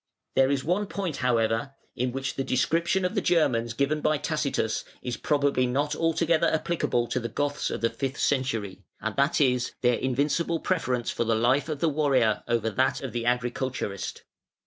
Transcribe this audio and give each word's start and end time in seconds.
There 0.35 0.49
is 0.49 0.63
one 0.63 0.87
point, 0.87 1.17
however, 1.17 1.75
in 1.95 2.11
which 2.11 2.33
the 2.33 2.43
description 2.43 3.05
of 3.05 3.13
the 3.13 3.21
Germans 3.21 3.75
given 3.75 4.01
by 4.01 4.17
Tacitus 4.17 4.83
is 5.03 5.15
probably 5.15 5.67
not 5.67 5.95
altogether 5.95 6.47
applicable 6.51 7.05
to 7.05 7.19
the 7.19 7.29
Goths 7.29 7.69
of 7.69 7.81
the 7.81 7.89
fifth 7.91 8.19
century: 8.19 8.81
and 8.99 9.15
that 9.15 9.39
is, 9.39 9.73
their 9.81 9.97
invincible 9.99 10.59
preference 10.59 11.11
for 11.11 11.23
the 11.23 11.35
life 11.35 11.69
of 11.69 11.81
the 11.81 11.87
warrior 11.89 12.41
over 12.47 12.71
that 12.71 13.01
of 13.03 13.11
the 13.13 13.27
agriculturist. 13.27 14.23